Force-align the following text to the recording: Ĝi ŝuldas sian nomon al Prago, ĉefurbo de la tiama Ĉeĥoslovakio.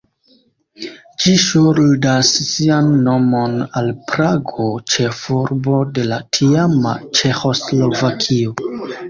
Ĝi 1.25 1.33
ŝuldas 1.41 2.31
sian 2.47 2.89
nomon 3.09 3.53
al 3.83 3.91
Prago, 4.13 4.65
ĉefurbo 4.95 5.77
de 5.99 6.09
la 6.09 6.19
tiama 6.41 6.97
Ĉeĥoslovakio. 7.21 8.59